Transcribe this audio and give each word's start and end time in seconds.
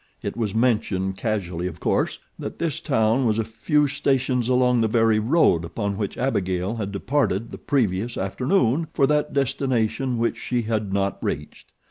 It 0.23 0.35
was 0.35 0.55
mentioned, 0.55 1.15
casually 1.19 1.67
of 1.67 1.79
course, 1.79 2.17
that 2.39 2.57
this 2.57 2.79
town 2.81 3.27
was 3.27 3.37
a 3.37 3.43
few 3.43 3.87
stations 3.87 4.49
along 4.49 4.81
the 4.81 4.87
very 4.87 5.19
road 5.19 5.63
upon 5.63 5.95
which 5.95 6.17
Abigail 6.17 6.77
had 6.77 6.91
departed 6.91 7.51
the 7.51 7.59
previous 7.59 8.17
afternoon 8.17 8.87
for 8.95 9.05
that 9.05 9.31
destination 9.31 10.17
which 10.17 10.37
she 10.39 10.63
had 10.63 10.91
not 10.91 11.23
reached. 11.23 11.71